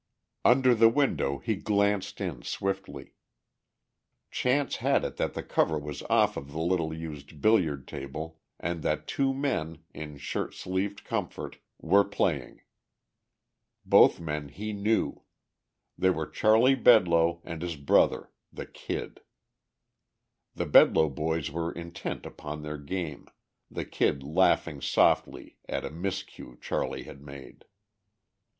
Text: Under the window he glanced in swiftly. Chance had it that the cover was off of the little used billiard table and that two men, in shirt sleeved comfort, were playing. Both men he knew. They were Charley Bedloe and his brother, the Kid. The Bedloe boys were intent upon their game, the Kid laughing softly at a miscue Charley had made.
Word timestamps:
Under 0.43 0.73
the 0.73 0.89
window 0.89 1.37
he 1.37 1.55
glanced 1.55 2.19
in 2.19 2.41
swiftly. 2.41 3.13
Chance 4.31 4.77
had 4.77 5.05
it 5.05 5.17
that 5.17 5.35
the 5.35 5.43
cover 5.43 5.77
was 5.77 6.01
off 6.09 6.35
of 6.37 6.51
the 6.51 6.59
little 6.59 6.91
used 6.91 7.39
billiard 7.39 7.87
table 7.87 8.39
and 8.59 8.81
that 8.81 9.05
two 9.05 9.31
men, 9.31 9.83
in 9.93 10.17
shirt 10.17 10.55
sleeved 10.55 11.03
comfort, 11.03 11.57
were 11.79 12.03
playing. 12.03 12.61
Both 13.85 14.19
men 14.19 14.49
he 14.49 14.73
knew. 14.73 15.21
They 15.99 16.09
were 16.09 16.25
Charley 16.25 16.73
Bedloe 16.73 17.39
and 17.43 17.61
his 17.61 17.75
brother, 17.75 18.31
the 18.51 18.65
Kid. 18.65 19.21
The 20.55 20.65
Bedloe 20.65 21.09
boys 21.09 21.51
were 21.51 21.71
intent 21.71 22.25
upon 22.25 22.63
their 22.63 22.79
game, 22.79 23.27
the 23.69 23.85
Kid 23.85 24.23
laughing 24.23 24.81
softly 24.81 25.57
at 25.69 25.85
a 25.85 25.91
miscue 25.91 26.59
Charley 26.59 27.03
had 27.03 27.21
made. 27.21 27.65